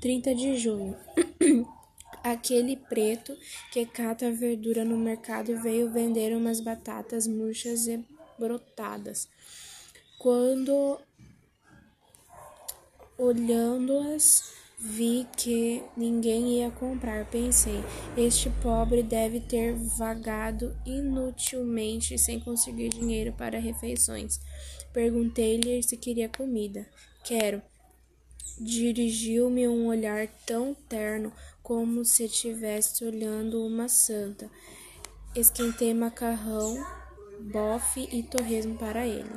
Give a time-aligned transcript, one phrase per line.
[0.00, 0.96] 30 de junho.
[2.22, 3.36] Aquele preto
[3.72, 8.04] que cata verdura no mercado veio vender umas batatas murchas e
[8.38, 9.28] brotadas.
[10.18, 10.98] Quando
[13.18, 17.24] olhando-as, vi que ninguém ia comprar.
[17.26, 17.82] Pensei:
[18.16, 24.40] este pobre deve ter vagado inutilmente sem conseguir dinheiro para refeições.
[24.92, 26.86] Perguntei-lhe se queria comida.
[27.24, 27.62] Quero.
[28.58, 34.50] Dirigiu-me um olhar tão terno como se estivesse olhando uma santa.
[35.34, 36.82] Esquentei macarrão,
[37.40, 39.28] bofe e torresmo para ele.